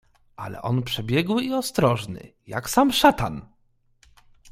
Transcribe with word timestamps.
"Ale 0.35 0.61
on 0.61 0.83
przebiegły 0.83 1.43
i 1.43 1.53
ostrożny, 1.53 2.33
jak 2.47 2.69
sam 2.69 2.91
szatan." 2.91 3.49